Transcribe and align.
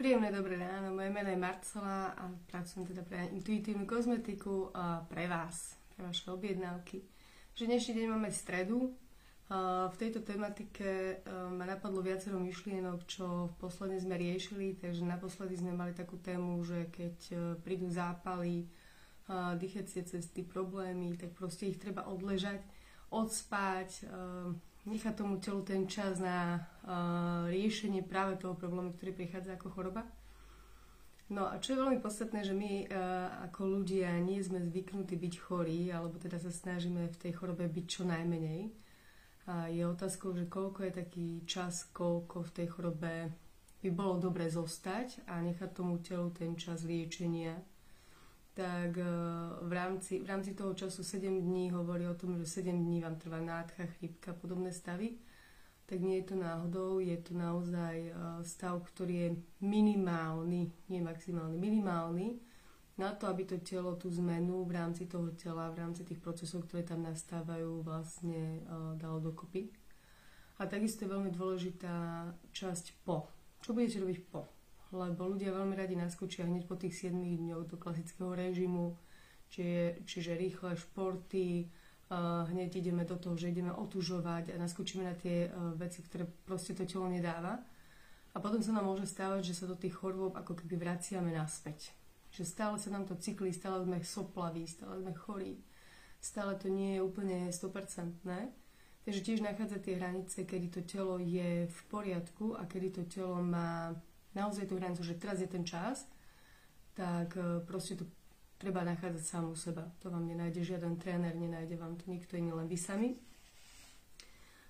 Príjemné 0.00 0.32
dobré 0.32 0.56
ráno, 0.56 0.96
moje 0.96 1.12
meno 1.12 1.28
je 1.28 1.36
Marcela 1.36 2.16
a 2.16 2.24
pracujem 2.48 2.88
teda 2.88 3.04
pre 3.04 3.28
intuitívnu 3.36 3.84
kozmetiku 3.84 4.72
pre 5.12 5.28
vás, 5.28 5.76
pre 5.92 6.08
vaše 6.08 6.24
objednávky. 6.32 7.04
Že 7.52 7.68
dnešný 7.68 7.92
deň 8.00 8.06
máme 8.08 8.32
stredu. 8.32 8.96
V 9.92 9.96
tejto 10.00 10.24
tematike 10.24 11.20
ma 11.52 11.68
napadlo 11.68 12.00
viacero 12.00 12.40
myšlienok, 12.40 13.04
čo 13.04 13.52
posledne 13.60 14.00
sme 14.00 14.16
riešili, 14.16 14.80
takže 14.80 15.04
naposledy 15.04 15.60
sme 15.60 15.76
mali 15.76 15.92
takú 15.92 16.16
tému, 16.16 16.64
že 16.64 16.88
keď 16.88 17.16
e, 17.28 17.34
prídu 17.60 17.92
zápaly, 17.92 18.72
dýchacie 19.60 20.08
cesty, 20.08 20.48
problémy, 20.48 21.20
tak 21.20 21.36
proste 21.36 21.68
ich 21.68 21.76
treba 21.76 22.08
odležať, 22.08 22.64
odspať, 23.12 24.08
nechať 24.88 25.14
tomu 25.16 25.36
telu 25.36 25.60
ten 25.60 25.84
čas 25.84 26.16
na 26.20 26.56
uh, 26.56 27.48
riešenie 27.52 28.00
práve 28.04 28.40
toho 28.40 28.56
problému, 28.56 28.96
ktorý 28.96 29.12
prichádza 29.12 29.56
ako 29.56 29.68
choroba. 29.72 30.02
No 31.30 31.46
a 31.46 31.62
čo 31.62 31.76
je 31.76 31.80
veľmi 31.84 32.02
podstatné, 32.02 32.42
že 32.42 32.54
my 32.56 32.90
uh, 32.90 33.46
ako 33.50 33.80
ľudia 33.80 34.10
nie 34.18 34.40
sme 34.42 34.58
zvyknutí 34.64 35.14
byť 35.14 35.34
chorí, 35.38 35.92
alebo 35.94 36.18
teda 36.18 36.42
sa 36.42 36.50
snažíme 36.50 37.06
v 37.06 37.20
tej 37.20 37.32
chorobe 37.36 37.68
byť 37.70 37.86
čo 37.86 38.02
najmenej. 38.08 38.72
A 39.50 39.66
je 39.70 39.82
otázkou, 39.86 40.34
že 40.34 40.50
koľko 40.50 40.86
je 40.86 40.92
taký 40.94 41.28
čas, 41.46 41.86
koľko 41.90 42.46
v 42.46 42.54
tej 42.54 42.66
chorobe 42.70 43.12
by 43.80 43.90
bolo 43.90 44.20
dobre 44.20 44.46
zostať 44.50 45.24
a 45.24 45.40
nechať 45.40 45.70
tomu 45.72 45.98
telu 46.04 46.28
ten 46.30 46.52
čas 46.54 46.84
liečenia 46.84 47.56
tak 48.54 48.98
e, 48.98 49.04
v 49.62 49.72
rámci, 49.72 50.20
v 50.20 50.26
rámci 50.26 50.54
toho 50.54 50.74
času 50.74 51.04
7 51.04 51.40
dní 51.40 51.70
hovorí 51.70 52.06
o 52.06 52.14
tom, 52.14 52.38
že 52.38 52.46
7 52.46 52.84
dní 52.84 53.00
vám 53.00 53.16
trvá 53.16 53.40
nádcha, 53.40 53.86
chrípka, 53.86 54.32
podobné 54.32 54.72
stavy, 54.72 55.18
tak 55.86 56.00
nie 56.00 56.22
je 56.22 56.24
to 56.24 56.36
náhodou, 56.36 56.98
je 56.98 57.16
to 57.16 57.34
naozaj 57.34 57.96
e, 58.08 58.12
stav, 58.42 58.82
ktorý 58.82 59.14
je 59.14 59.30
minimálny, 59.60 60.70
nie 60.88 61.00
maximálny, 61.02 61.58
minimálny, 61.58 62.38
na 63.00 63.16
to, 63.16 63.32
aby 63.32 63.48
to 63.48 63.56
telo 63.64 63.96
tú 63.96 64.12
zmenu 64.12 64.68
v 64.68 64.76
rámci 64.76 65.08
toho 65.08 65.32
tela, 65.32 65.72
v 65.72 65.80
rámci 65.80 66.04
tých 66.04 66.20
procesov, 66.20 66.68
ktoré 66.68 66.84
tam 66.84 67.00
nastávajú, 67.00 67.80
vlastne 67.80 68.60
uh, 68.68 68.92
dalo 69.00 69.24
dokopy. 69.24 69.72
A 70.60 70.68
takisto 70.68 71.08
je 71.08 71.12
veľmi 71.16 71.32
dôležitá 71.32 72.28
časť 72.52 73.00
po. 73.08 73.24
Čo 73.64 73.72
budete 73.72 74.04
robiť 74.04 74.18
po? 74.28 74.59
Lebo 74.90 75.30
ľudia 75.30 75.54
veľmi 75.54 75.74
radi 75.78 75.94
naskočia 75.94 76.46
hneď 76.46 76.66
po 76.66 76.74
tých 76.74 77.10
7 77.10 77.14
dňov 77.14 77.70
do 77.70 77.76
klasického 77.78 78.34
režimu, 78.34 78.98
čiže, 79.46 80.02
čiže 80.02 80.38
rýchle 80.38 80.74
športy, 80.74 81.70
uh, 82.10 82.46
hneď 82.50 82.82
ideme 82.82 83.06
do 83.06 83.14
toho, 83.14 83.38
že 83.38 83.54
ideme 83.54 83.70
otužovať 83.70 84.54
a 84.54 84.56
naskočíme 84.58 85.06
na 85.06 85.14
tie 85.14 85.46
uh, 85.46 85.74
veci, 85.78 86.02
ktoré 86.02 86.26
proste 86.26 86.74
to 86.74 86.82
telo 86.86 87.06
nedáva. 87.06 87.62
A 88.30 88.38
potom 88.38 88.62
sa 88.62 88.70
nám 88.70 88.86
môže 88.86 89.10
stávať, 89.10 89.50
že 89.50 89.58
sa 89.58 89.66
do 89.66 89.74
tých 89.74 89.94
chorôb 89.94 90.38
ako 90.38 90.54
keby 90.54 90.78
vraciame 90.78 91.34
naspäť. 91.34 91.90
Že 92.30 92.42
stále 92.46 92.76
sa 92.78 92.94
nám 92.94 93.10
to 93.10 93.18
cyklí, 93.18 93.50
stále 93.50 93.82
sme 93.82 93.98
soplaví, 94.06 94.66
stále 94.70 95.02
sme 95.02 95.10
chorí, 95.18 95.58
stále 96.22 96.54
to 96.54 96.70
nie 96.70 96.98
je 96.98 97.00
úplne 97.02 97.50
100%. 97.50 98.22
Takže 99.00 99.20
tiež 99.26 99.42
nachádza 99.42 99.82
tie 99.82 99.98
hranice, 99.98 100.46
kedy 100.46 100.68
to 100.70 100.80
telo 100.86 101.18
je 101.18 101.66
v 101.66 101.80
poriadku 101.90 102.54
a 102.54 102.68
kedy 102.70 102.88
to 102.94 103.02
telo 103.10 103.42
má 103.42 103.96
naozaj 104.34 104.70
tú 104.70 104.78
hranicu, 104.78 105.02
že 105.02 105.18
teraz 105.18 105.42
je 105.42 105.48
ten 105.50 105.66
čas, 105.66 106.06
tak 106.94 107.34
e, 107.34 107.64
proste 107.66 107.98
tu 107.98 108.06
treba 108.60 108.84
nachádzať 108.84 109.24
sám 109.24 109.44
u 109.50 109.56
seba. 109.56 109.88
To 110.04 110.12
vám 110.12 110.28
nenájde 110.28 110.64
žiaden 110.64 111.00
tréner, 111.00 111.32
nenájde 111.32 111.76
vám 111.80 111.96
to 111.96 112.04
nikto 112.12 112.36
iný, 112.36 112.52
len 112.52 112.68
vy 112.68 112.76
sami. 112.76 113.16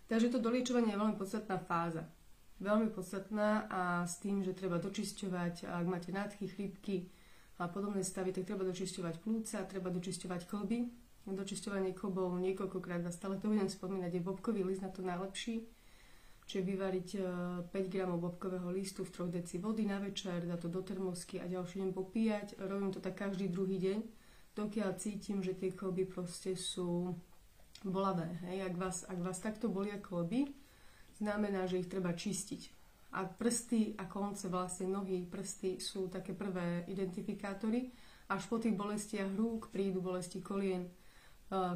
Takže 0.07 0.31
to 0.31 0.43
doliečovanie 0.43 0.95
je 0.95 1.01
veľmi 1.01 1.17
podstatná 1.19 1.59
fáza. 1.59 2.07
Veľmi 2.61 2.93
podstatná 2.93 3.67
a 3.73 3.81
s 4.05 4.21
tým, 4.21 4.45
že 4.45 4.53
treba 4.53 4.77
dočisťovať, 4.77 5.65
ak 5.65 5.87
máte 5.89 6.13
nádchy, 6.13 6.45
chrípky 6.45 7.09
a 7.57 7.67
podobné 7.73 8.05
stavy, 8.05 8.37
tak 8.37 8.45
treba 8.45 8.69
dočisťovať 8.69 9.15
plúca, 9.23 9.65
treba 9.65 9.89
dočisťovať 9.89 10.41
kolby. 10.45 10.79
Dočisťovanie 11.31 11.95
klbov 11.95 12.43
niekoľkokrát 12.43 13.07
a 13.07 13.15
stále 13.15 13.39
to 13.39 13.47
budem 13.47 13.71
spomínať, 13.71 14.19
je 14.19 14.23
bobkový 14.25 14.67
list 14.67 14.83
na 14.83 14.91
to 14.91 15.05
najlepší 15.05 15.63
Čiže 16.51 16.67
vyvariť 16.67 17.09
5 17.63 17.71
e, 17.71 17.83
g 17.87 18.03
bobkového 18.03 18.75
listu 18.75 19.07
v 19.07 19.15
3 19.15 19.39
deci 19.39 19.63
vody 19.63 19.87
na 19.87 20.03
večer, 20.03 20.43
dať 20.43 20.67
to 20.67 20.67
do 20.67 20.83
termosky 20.83 21.39
a 21.39 21.47
ďalší 21.47 21.79
deň 21.79 21.91
popíjať. 21.95 22.59
Robím 22.59 22.91
to 22.91 22.99
tak 22.99 23.15
každý 23.23 23.47
druhý 23.47 23.79
deň, 23.79 24.03
dokiaľ 24.59 24.99
cítim, 24.99 25.47
že 25.47 25.55
tie 25.55 25.71
kolby 25.71 26.11
proste 26.11 26.59
sú 26.59 27.15
bolavé. 27.87 28.43
Hej. 28.51 28.67
Ak, 28.67 28.75
vás, 28.75 29.07
ak 29.07 29.23
vás 29.23 29.39
takto 29.39 29.71
bolia 29.71 30.03
kolby, 30.03 30.51
znamená, 31.23 31.71
že 31.71 31.79
ich 31.79 31.87
treba 31.87 32.19
čistiť. 32.19 32.63
A 33.15 33.31
prsty 33.31 33.95
a 34.03 34.11
konce, 34.11 34.51
vlastne 34.51 34.91
nohy, 34.91 35.23
prsty 35.31 35.79
sú 35.79 36.11
také 36.11 36.35
prvé 36.35 36.83
identifikátory. 36.91 37.95
Až 38.27 38.51
po 38.51 38.59
tých 38.59 38.75
bolestiach 38.75 39.39
rúk 39.39 39.71
prídu 39.71 40.03
bolesti 40.03 40.43
kolien, 40.43 40.83
e, 40.83 40.91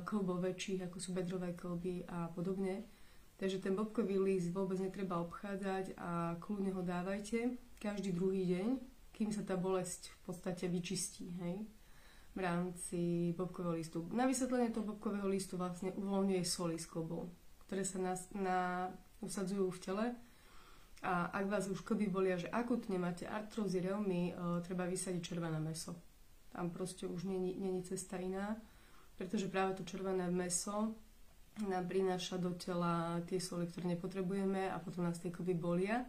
klbov 0.02 0.42
väčších, 0.42 0.90
ako 0.90 0.98
sú 0.98 1.14
bedrové 1.14 1.54
kolby 1.54 2.10
a 2.10 2.26
podobne 2.34 2.90
Takže 3.34 3.58
ten 3.58 3.74
bobkový 3.74 4.22
líst 4.22 4.54
vôbec 4.54 4.78
netreba 4.78 5.18
obchádzať 5.18 5.98
a 5.98 6.38
kľudne 6.38 6.70
ho 6.70 6.82
dávajte 6.86 7.58
každý 7.82 8.14
druhý 8.14 8.46
deň, 8.46 8.68
kým 9.10 9.34
sa 9.34 9.42
tá 9.42 9.58
bolesť 9.58 10.10
v 10.10 10.18
podstate 10.30 10.64
vyčistí, 10.70 11.34
hej, 11.42 11.66
v 12.34 12.38
rámci 12.38 13.00
bobkového 13.34 13.74
listu. 13.74 14.06
Na 14.14 14.24
vysvetlenie 14.24 14.70
toho 14.70 14.86
bobkového 14.86 15.26
listu 15.26 15.58
vlastne 15.58 15.90
uvoľňuje 15.94 16.42
soli 16.46 16.78
z 16.78 16.86
klbov, 16.86 17.28
ktoré 17.66 17.82
sa 17.82 17.98
na, 17.98 18.14
na, 18.34 18.58
usadzujú 19.18 19.66
v 19.70 19.82
tele 19.82 20.06
a 21.04 21.28
ak 21.28 21.44
vás 21.52 21.68
už 21.68 21.84
klby 21.84 22.08
bolia, 22.08 22.40
že 22.40 22.48
akutne 22.48 22.96
máte 22.96 23.28
artrózy, 23.28 23.84
reumy, 23.84 24.32
e, 24.32 24.34
treba 24.64 24.88
vysadiť 24.88 25.20
červené 25.20 25.60
meso. 25.60 25.92
Tam 26.48 26.72
proste 26.72 27.04
už 27.04 27.28
není 27.28 27.82
cesta 27.84 28.16
iná, 28.16 28.56
pretože 29.18 29.52
práve 29.52 29.76
to 29.76 29.84
červené 29.84 30.30
meso 30.32 30.96
nám 31.62 31.86
prináša 31.86 32.34
do 32.42 32.50
tela 32.58 33.22
tie 33.30 33.38
soli, 33.38 33.70
ktoré 33.70 33.94
nepotrebujeme 33.94 34.66
a 34.74 34.82
potom 34.82 35.06
nás 35.06 35.22
tie 35.22 35.30
koby 35.30 35.54
bolia. 35.54 36.02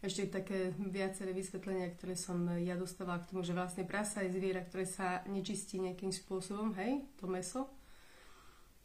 Ešte 0.00 0.28
také 0.28 0.72
viaceré 0.76 1.32
vysvetlenia, 1.32 1.92
ktoré 1.92 2.16
som 2.16 2.48
ja 2.60 2.76
dostala 2.76 3.20
k 3.20 3.28
tomu, 3.32 3.40
že 3.44 3.56
vlastne 3.56 3.84
prasa 3.84 4.24
je 4.24 4.36
zviera, 4.36 4.64
ktoré 4.64 4.84
sa 4.84 5.24
nečistí 5.28 5.80
nejakým 5.80 6.12
spôsobom, 6.12 6.76
hej, 6.76 7.04
to 7.16 7.28
meso. 7.28 7.68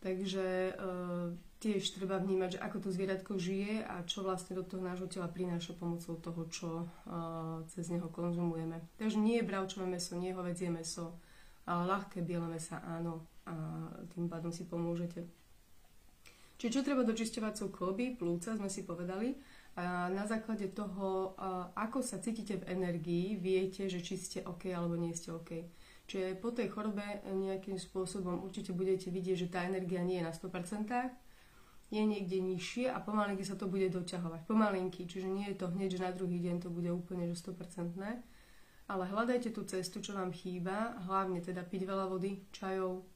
Takže 0.01 0.73
e, 0.73 0.73
tiež 1.61 1.93
treba 1.93 2.17
vnímať, 2.17 2.57
že 2.57 2.63
ako 2.63 2.77
to 2.81 2.89
zvieratko 2.89 3.37
žije 3.37 3.85
a 3.85 4.01
čo 4.01 4.25
vlastne 4.25 4.57
do 4.57 4.65
toho 4.65 4.81
nášho 4.81 5.05
tela 5.05 5.29
prináša 5.29 5.77
pomocou 5.77 6.17
toho, 6.17 6.41
čo 6.49 6.69
e, 6.81 6.85
cez 7.69 7.91
neho 7.93 8.09
konzumujeme. 8.09 8.81
Takže 8.97 9.21
nie 9.21 9.37
je 9.37 9.47
bravčové 9.47 9.85
meso, 9.85 10.17
nie 10.17 10.33
hovedzie 10.33 10.73
meso, 10.73 11.21
ale 11.69 11.85
ľahké 11.85 12.25
biele 12.25 12.49
mesa 12.49 12.81
áno 12.81 13.29
a 13.45 13.53
tým 14.09 14.25
pádom 14.25 14.49
si 14.49 14.65
pomôžete. 14.65 15.21
Čiže 16.61 16.77
čo 16.77 16.85
treba 16.85 17.01
dočisťovať 17.01 17.53
sú 17.57 17.73
kloby, 17.73 18.13
plúca, 18.13 18.53
sme 18.53 18.69
si 18.69 18.85
povedali. 18.85 19.33
A 19.81 20.13
na 20.13 20.29
základe 20.29 20.69
toho, 20.69 21.33
ako 21.73 22.05
sa 22.05 22.21
cítite 22.21 22.61
v 22.61 22.69
energii, 22.69 23.33
viete, 23.33 23.89
že 23.89 23.97
či 24.05 24.13
ste 24.21 24.39
OK 24.45 24.69
alebo 24.69 24.93
nie 24.93 25.09
ste 25.17 25.33
OK. 25.33 25.65
Čiže 26.05 26.37
po 26.37 26.53
tej 26.53 26.69
chorobe 26.69 27.25
nejakým 27.25 27.81
spôsobom 27.81 28.45
určite 28.45 28.77
budete 28.77 29.09
vidieť, 29.09 29.37
že 29.41 29.49
tá 29.49 29.65
energia 29.65 30.05
nie 30.05 30.21
je 30.21 30.27
na 30.27 30.35
100%, 30.35 30.85
je 31.89 32.03
niekde 32.03 32.37
nižšie 32.45 32.93
a 32.93 33.01
pomalinky 33.01 33.41
sa 33.41 33.57
to 33.57 33.65
bude 33.65 33.89
doťahovať. 33.89 34.45
Pomalinky, 34.45 35.09
čiže 35.09 35.31
nie 35.31 35.49
je 35.49 35.57
to 35.57 35.71
hneď, 35.71 35.97
že 35.97 36.05
na 36.05 36.11
druhý 36.13 36.37
deň 36.43 36.61
to 36.61 36.69
bude 36.69 36.91
úplne 36.93 37.25
že 37.31 37.41
100%. 37.41 37.97
Ale 38.91 39.03
hľadajte 39.07 39.55
tú 39.55 39.63
cestu, 39.63 40.03
čo 40.03 40.13
vám 40.13 40.35
chýba, 40.35 40.99
hlavne 41.07 41.39
teda 41.39 41.63
piť 41.63 41.87
veľa 41.87 42.05
vody, 42.11 42.43
čajov, 42.51 43.07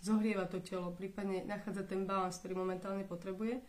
zohrieva 0.00 0.48
to 0.48 0.60
telo, 0.60 0.92
prípadne 0.92 1.44
nachádza 1.44 1.84
ten 1.84 2.08
balans, 2.08 2.40
ktorý 2.40 2.56
momentálne 2.56 3.04
potrebuje. 3.04 3.60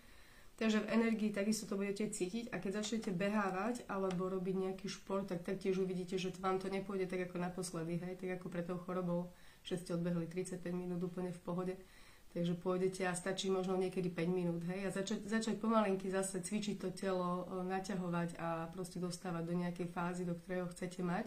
Takže 0.61 0.85
v 0.85 0.91
energii 0.93 1.33
takisto 1.33 1.65
to 1.65 1.73
budete 1.73 2.13
cítiť 2.13 2.53
a 2.53 2.61
keď 2.61 2.85
začnete 2.85 3.09
behávať 3.09 3.81
alebo 3.89 4.29
robiť 4.29 4.55
nejaký 4.69 4.87
šport, 4.93 5.25
tak 5.25 5.41
taktiež 5.41 5.81
uvidíte, 5.81 6.21
že 6.21 6.29
vám 6.37 6.61
to 6.61 6.69
nepôjde 6.69 7.09
tak 7.09 7.25
ako 7.25 7.41
naposledy, 7.41 7.97
hej, 7.97 8.13
tak 8.21 8.37
ako 8.37 8.45
pre 8.53 8.61
tou 8.61 8.77
chorobou, 8.77 9.33
že 9.65 9.81
ste 9.81 9.97
odbehli 9.97 10.29
35 10.29 10.61
minút 10.69 11.01
úplne 11.01 11.33
v 11.33 11.41
pohode. 11.41 11.73
Takže 12.31 12.55
pôjdete 12.61 13.09
a 13.09 13.17
stačí 13.17 13.51
možno 13.51 13.75
niekedy 13.75 14.07
5 14.07 14.29
minút, 14.31 14.61
hej, 14.69 14.87
a 14.87 14.89
začať, 14.93 15.27
začať 15.27 15.59
pomalinky 15.59 16.07
zase 16.07 16.39
cvičiť 16.39 16.77
to 16.79 16.93
telo, 16.93 17.49
naťahovať 17.65 18.39
a 18.39 18.71
proste 18.71 19.03
dostávať 19.03 19.43
do 19.49 19.57
nejakej 19.57 19.89
fázy, 19.89 20.23
do 20.23 20.37
ktorej 20.37 20.63
ho 20.63 20.71
chcete 20.71 21.01
mať, 21.03 21.25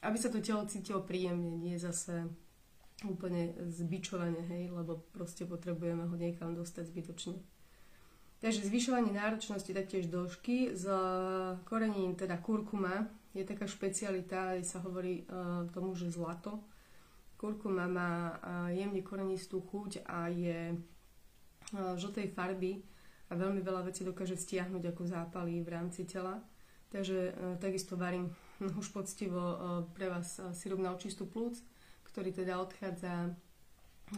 aby 0.00 0.16
sa 0.16 0.32
to 0.32 0.40
telo 0.40 0.64
cítilo 0.64 1.04
príjemne, 1.04 1.60
nie 1.60 1.76
zase 1.76 2.26
úplne 3.06 3.56
zbičovanie, 3.68 4.44
hej, 4.50 4.72
lebo 4.72 5.00
proste 5.12 5.48
potrebujeme 5.48 6.04
ho 6.04 6.16
niekam 6.16 6.52
dostať 6.52 6.84
zbytočne. 6.90 7.36
Takže 8.40 8.64
zvyšovanie 8.66 9.12
náročnosti 9.12 9.68
taktiež 9.68 10.08
dĺžky 10.08 10.72
z 10.72 10.84
korenín, 11.68 12.16
teda 12.16 12.40
kurkuma, 12.40 13.08
je 13.36 13.44
taká 13.44 13.68
špecialita, 13.68 14.56
kde 14.56 14.66
sa 14.66 14.80
hovorí 14.80 15.28
uh, 15.28 15.68
tomu, 15.70 15.92
že 15.94 16.10
zlato. 16.10 16.64
Kurkuma 17.36 17.86
má 17.86 18.12
uh, 18.32 18.34
jemne 18.72 19.04
korenistú 19.04 19.60
chuť 19.60 20.08
a 20.08 20.32
je 20.32 20.72
uh, 20.72 21.94
žltej 22.00 22.32
farby 22.32 22.80
a 23.30 23.32
veľmi 23.38 23.62
veľa 23.62 23.86
vecí 23.86 24.02
dokáže 24.02 24.34
stiahnuť 24.34 24.90
ako 24.90 25.02
zápaly 25.06 25.62
v 25.62 25.68
rámci 25.70 26.02
tela. 26.04 26.42
Takže 26.90 27.18
e, 27.30 27.32
takisto 27.62 27.94
varím 27.94 28.34
už 28.80 28.90
poctivo 28.90 29.38
e, 29.38 29.56
pre 29.94 30.10
vás 30.10 30.42
e, 30.42 30.50
sirup 30.50 30.82
na 30.82 30.90
očistú 30.90 31.24
plúc, 31.30 31.62
ktorý 32.20 32.36
teda 32.36 32.60
odchádza 32.60 33.32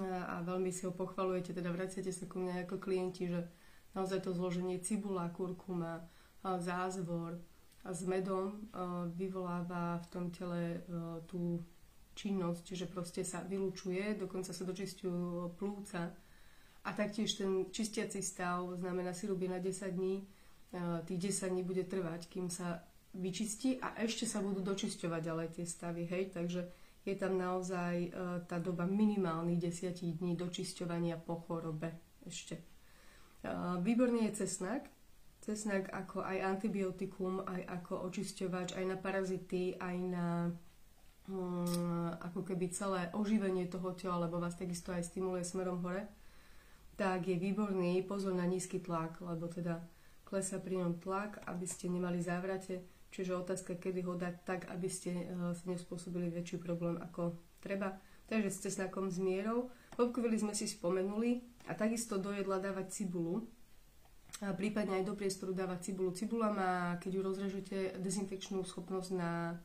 a 0.02 0.42
veľmi 0.42 0.74
si 0.74 0.82
ho 0.82 0.90
pochvalujete, 0.90 1.54
teda 1.54 1.70
vraciate 1.70 2.10
sa 2.10 2.26
ku 2.26 2.42
mne 2.42 2.66
ako 2.66 2.82
klienti, 2.82 3.30
že 3.30 3.46
naozaj 3.94 4.26
to 4.26 4.34
zloženie 4.34 4.82
cibula, 4.82 5.30
kurkuma, 5.30 6.02
zázvor 6.42 7.38
a 7.86 7.94
s 7.94 8.02
medom 8.02 8.66
vyvoláva 9.14 10.02
v 10.02 10.06
tom 10.10 10.34
tele 10.34 10.82
tú 11.30 11.62
činnosť, 12.18 12.74
že 12.74 12.90
proste 12.90 13.22
sa 13.22 13.46
vylučuje, 13.46 14.18
dokonca 14.18 14.50
sa 14.50 14.66
dočistujú 14.66 15.54
plúca. 15.54 16.10
A 16.82 16.90
taktiež 16.90 17.38
ten 17.38 17.70
čistiaci 17.70 18.18
stav 18.18 18.66
znamená 18.82 19.14
sirup 19.14 19.38
na 19.46 19.62
10 19.62 19.94
dní, 19.94 20.26
tých 21.06 21.38
10 21.38 21.54
dní 21.54 21.62
bude 21.62 21.86
trvať, 21.86 22.26
kým 22.26 22.50
sa 22.50 22.82
vyčistí 23.14 23.78
a 23.78 23.94
ešte 24.02 24.26
sa 24.26 24.42
budú 24.42 24.58
dočisťovať 24.58 25.20
ďalej 25.22 25.48
tie 25.54 25.66
stavy, 25.70 26.02
hej, 26.10 26.34
takže 26.34 26.66
je 27.02 27.14
tam 27.18 27.34
naozaj 27.34 27.94
e, 27.98 28.10
tá 28.46 28.62
doba 28.62 28.86
minimálnych 28.86 29.58
10 29.58 30.22
dní 30.22 30.38
dočisťovania 30.38 31.18
po 31.18 31.42
chorobe 31.42 31.98
ešte. 32.22 32.58
E, 32.58 32.62
výborný 33.82 34.30
je 34.30 34.46
cesnak. 34.46 34.86
Cesnak 35.42 35.90
ako 35.90 36.22
aj 36.22 36.38
antibiotikum, 36.38 37.42
aj 37.42 37.66
ako 37.82 38.06
očisťovač, 38.06 38.78
aj 38.78 38.84
na 38.86 38.94
parazity, 38.94 39.74
aj 39.74 39.96
na 39.98 40.26
um, 41.26 42.14
ako 42.22 42.46
keby 42.46 42.70
celé 42.70 43.10
oživenie 43.10 43.66
toho 43.66 43.90
tela, 43.98 44.22
lebo 44.22 44.38
vás 44.38 44.54
takisto 44.54 44.94
aj 44.94 45.02
stimuluje 45.02 45.42
smerom 45.42 45.82
hore, 45.82 46.06
tak 46.94 47.26
je 47.26 47.34
výborný 47.34 48.06
pozor 48.06 48.38
na 48.38 48.46
nízky 48.46 48.78
tlak, 48.78 49.18
lebo 49.18 49.50
teda 49.50 49.82
klesa 50.22 50.62
pri 50.62 50.78
ňom 50.78 51.02
tlak, 51.02 51.42
aby 51.50 51.66
ste 51.66 51.90
nemali 51.90 52.22
závrate, 52.22 52.86
čiže 53.12 53.36
otázka, 53.36 53.76
kedy 53.76 54.00
ho 54.08 54.16
dať 54.16 54.34
tak, 54.42 54.60
aby 54.72 54.88
ste 54.88 55.12
uh, 55.12 55.52
si 55.52 55.68
nespôsobili 55.68 56.32
väčší 56.32 56.56
problém 56.56 56.96
ako 56.98 57.36
treba. 57.60 58.00
Takže 58.26 58.48
s 58.48 58.62
cesnakom 58.64 59.12
s 59.12 59.20
mierou. 59.20 59.68
Popkovili 59.92 60.40
sme 60.40 60.56
si 60.56 60.64
spomenuli 60.64 61.44
a 61.68 61.76
takisto 61.76 62.16
do 62.16 62.32
jedla 62.32 62.58
dávať 62.58 63.04
cibulu, 63.04 63.44
a 64.40 64.56
prípadne 64.56 65.04
aj 65.04 65.06
do 65.06 65.14
priestoru 65.14 65.52
dávať 65.52 65.92
cibulu. 65.92 66.10
Cibula 66.16 66.48
má, 66.48 66.96
keď 66.98 67.10
ju 67.14 67.22
rozrežete, 67.22 67.78
dezinfekčnú 68.00 68.64
schopnosť 68.64 69.10
na 69.12 69.60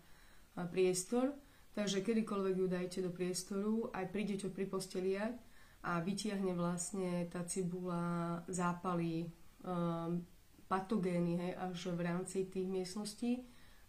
priestor, 0.69 1.33
takže 1.71 2.03
kedykoľvek 2.03 2.55
ju 2.59 2.67
dajte 2.67 2.99
do 3.01 3.09
priestoru, 3.13 3.87
aj 3.95 4.11
pri 4.11 4.27
deťoch 4.27 4.53
pri 4.53 4.65
posteliach 4.67 5.35
a 5.81 6.03
vytiahne 6.03 6.51
vlastne 6.57 7.25
tá 7.31 7.47
cibula 7.47 8.41
zápaly 8.51 9.31
um, 9.63 10.25
patogény 10.67 11.39
hej, 11.39 11.53
až 11.55 11.95
v 11.95 12.01
rámci 12.03 12.45
tých 12.47 12.67
miestností 12.67 13.43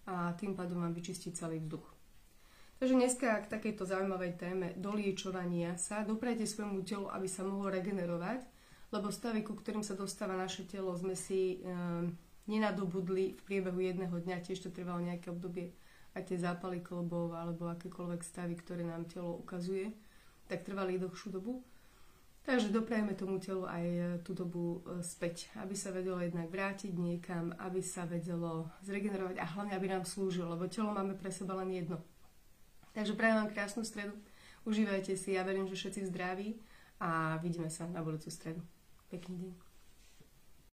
a 0.07 0.33
tým 0.39 0.55
pádom 0.55 0.81
vám 0.81 0.95
vyčistí 0.95 1.35
celý 1.35 1.59
vzduch. 1.61 1.85
Takže 2.79 2.95
dneska 2.95 3.43
k 3.43 3.51
takejto 3.51 3.83
zaujímavej 3.91 4.39
téme 4.39 4.67
doliečovania 4.79 5.75
sa 5.75 6.07
doprajte 6.07 6.47
svojmu 6.47 6.87
telu, 6.87 7.11
aby 7.11 7.27
sa 7.27 7.43
mohlo 7.43 7.75
regenerovať, 7.75 8.47
lebo 8.95 9.11
stavy, 9.11 9.43
ku 9.43 9.59
ktorým 9.59 9.83
sa 9.83 9.99
dostáva 9.99 10.39
naše 10.39 10.63
telo, 10.63 10.95
sme 10.95 11.19
si 11.19 11.59
e, 11.59 11.75
nenadobudli 12.47 13.35
v 13.35 13.41
priebehu 13.43 13.83
jedného 13.83 14.15
dňa, 14.15 14.47
tiež 14.47 14.63
to 14.63 14.71
trvalo 14.71 15.03
nejaké 15.03 15.29
obdobie, 15.29 15.75
aj 16.15 16.31
tie 16.31 16.39
zápaly 16.39 16.79
klbov 16.79 17.35
alebo 17.35 17.67
akékoľvek 17.67 18.23
stavy, 18.23 18.55
ktoré 18.55 18.87
nám 18.87 19.11
telo 19.11 19.37
ukazuje, 19.43 19.93
tak 20.47 20.63
trvali 20.63 21.03
dlhšiu 21.03 21.35
dobu. 21.35 21.67
Takže 22.49 22.73
doprajeme 22.73 23.13
tomu 23.13 23.37
telu 23.37 23.69
aj 23.69 23.85
e, 23.85 24.01
tú 24.25 24.33
dobu 24.33 24.81
e, 24.81 25.05
späť, 25.05 25.53
aby 25.61 25.77
sa 25.77 25.93
vedelo 25.93 26.17
jednak 26.17 26.49
vrátiť 26.49 26.97
niekam, 26.97 27.53
aby 27.61 27.85
sa 27.85 28.09
vedelo 28.09 28.73
zregenerovať 28.89 29.37
a 29.37 29.45
hlavne, 29.45 29.77
aby 29.77 29.93
nám 29.93 30.09
slúžilo, 30.09 30.57
lebo 30.57 30.65
telo 30.65 30.89
máme 30.97 31.13
pre 31.13 31.29
seba 31.29 31.53
len 31.61 31.69
jedno. 31.77 32.01
Takže 32.97 33.13
prajem 33.13 33.45
vám 33.45 33.53
krásnu 33.53 33.85
stredu, 33.85 34.17
užívajte 34.65 35.13
si, 35.13 35.37
ja 35.37 35.45
verím, 35.45 35.69
že 35.69 35.77
všetci 35.77 36.09
zdraví 36.09 36.57
a 36.97 37.37
vidíme 37.45 37.69
sa 37.69 37.85
na 37.85 38.01
budúcu 38.01 38.33
stredu. 38.33 38.65
Pekný 39.13 39.45
deň. 39.45 39.68